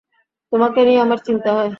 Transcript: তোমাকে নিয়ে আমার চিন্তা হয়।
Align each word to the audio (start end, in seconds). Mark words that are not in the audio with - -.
তোমাকে 0.51 0.79
নিয়ে 0.81 0.99
আমার 1.01 1.19
চিন্তা 1.27 1.49
হয়। 1.53 1.69